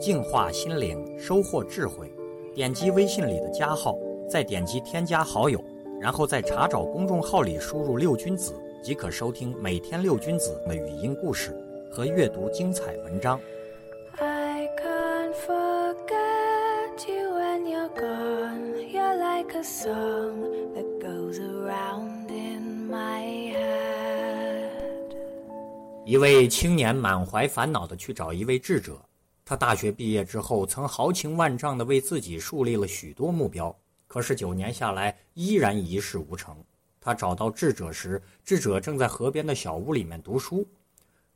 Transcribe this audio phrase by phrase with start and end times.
[0.00, 2.10] 净化心灵，收获智慧。
[2.54, 3.96] 点击微信里的加号，
[4.28, 5.62] 再点击添加好友，
[6.00, 11.54] 然后在查找公众号里输入“六君子”，即可收听每天六君子的语音故事
[11.92, 13.38] 和阅读精彩文章。
[14.18, 18.74] I can't forget you when you're gone.
[18.90, 24.70] You're like a song that goes around in my head.
[26.04, 28.98] 一位青年满怀烦恼地去找一位智者。
[29.50, 36.56] 他大学毕业之后，曾豪情万丈地为自己树立了许多目标，可是九年下来依然一事无成。
[37.00, 40.64] 他找到智者时，智者正在河边的小屋里面读书。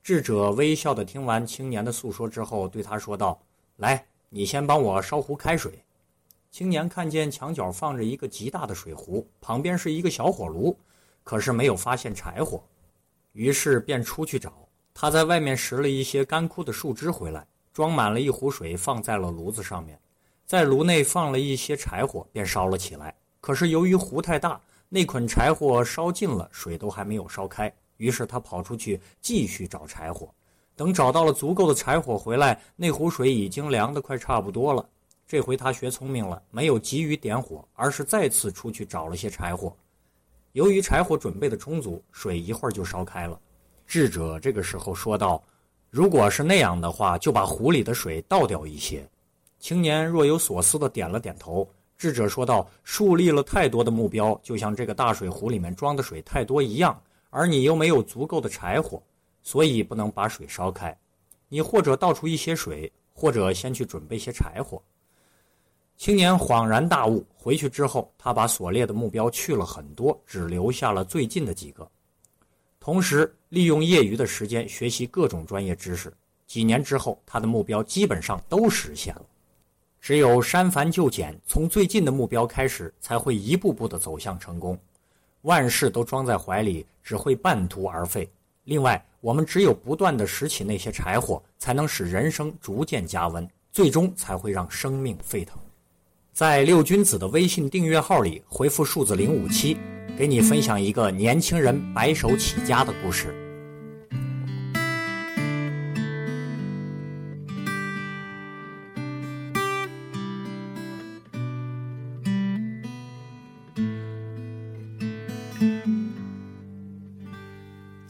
[0.00, 3.42] 智者微笑地听完青年的诉说之后，对他说道
[3.78, 5.82] ：“来，你先帮我烧壶开水。”
[6.52, 10.78] 青年看见墙角放着一个极大的水壶，旁边是一个小火炉，
[11.24, 12.62] 可是没有发现柴火，
[13.32, 14.68] 于是便出去找。
[14.94, 17.44] 他在外面拾了一些干枯的树枝回来。
[17.74, 19.98] 装满了一壶水，放在了炉子上面，
[20.46, 23.12] 在炉内放了一些柴火，便烧了起来。
[23.40, 27.70] 可是由于壶太大，那捆柴火烧尽了，水都还没有烧开。
[27.96, 30.32] 于是他跑出去继续找柴火。
[30.76, 34.88] 等找到了足够的柴火回来，那壶水已经凉得快差不多了。
[35.26, 39.74] 这回他学聪明了，没有急于点火，而是再次出去找了些柴火。
[40.52, 43.36] 由于柴火准备的充足，水一会儿就烧开了。
[43.84, 45.42] 智者这个时候说道。
[45.94, 49.08] 如果是那样的话，就把壶里的水倒掉一些。
[49.60, 51.64] 青年若有所思地点了点头。
[51.96, 57.00] 智者说道：“树立了太多的目标，就像这个大水壶里面装的水太多一样，
[57.30, 59.00] 而你又没有足够的柴火，
[59.44, 60.92] 所以不能把水烧开。
[61.48, 64.82] 你或者倒出一些水，或者先去准备些柴火。”
[65.96, 67.24] 青年恍然大悟。
[67.36, 71.88] 回去之后，他把所列的目标去了很多，只留下了最近的几个。
[72.80, 76.12] 同时，利用业余的时间学习各种专业知识。
[76.46, 79.22] 几年之后，他的目标基本上都实现了。
[80.00, 84.78] 只有删繁就简，从最近的目标开始，才会一步步地走向成功。
[85.42, 88.28] 万事都装在怀里，只会半途而废。
[88.64, 95.56] 另外，我们只有不断地拾起那些柴火，才能使人生逐渐加温，最终才会让生命沸腾。
[96.32, 99.78] 在六君子的微信订阅号里回复数字零五七。
[100.16, 103.43] 给你分享一个年轻人白手起家的故事。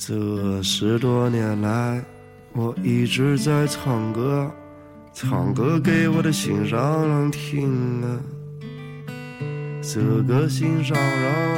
[0.06, 2.04] 这十多年来，
[2.52, 4.50] 我一直在唱歌，
[5.14, 8.20] 唱歌给我的心上人听啊。
[9.80, 11.56] 这个心上人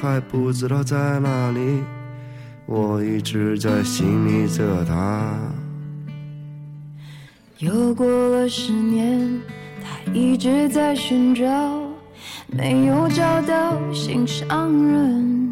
[0.00, 1.82] 还不知道在哪里，
[2.64, 5.30] 我一直在心里着他。
[7.58, 9.38] 又过了十年，
[9.84, 11.44] 他一直在寻找，
[12.46, 15.51] 没有找到心上人。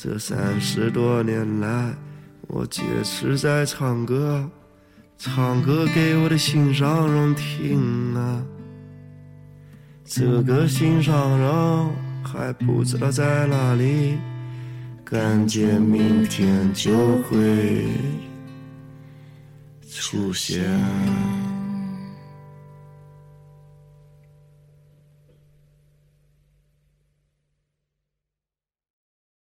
[0.00, 1.92] 这三十多年来，
[2.46, 4.48] 我坚持在唱歌，
[5.18, 8.40] 唱歌给我的心上人听啊。
[10.04, 11.90] 这个心上人
[12.22, 14.16] 还不知道在哪里，
[15.04, 16.92] 感觉明天就
[17.22, 17.84] 会。
[19.90, 20.62] 出现。